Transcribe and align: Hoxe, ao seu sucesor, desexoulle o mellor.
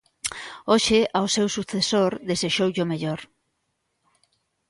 Hoxe, 0.71 0.99
ao 1.17 1.27
seu 1.35 1.47
sucesor, 1.55 2.11
desexoulle 2.29 2.83
o 2.85 2.89
mellor. 2.91 3.19